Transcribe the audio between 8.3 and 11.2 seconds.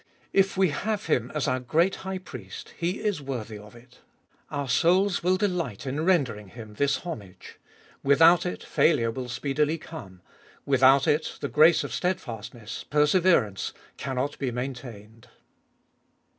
it, failure will speedily come; without